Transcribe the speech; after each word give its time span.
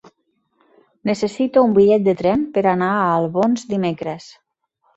Necessito 1.09 1.63
un 1.67 1.75
bitllet 1.75 2.09
de 2.09 2.17
tren 2.23 2.47
per 2.57 2.65
anar 2.73 2.89
a 2.97 3.07
Albons 3.21 3.69
dimecres. 3.77 4.31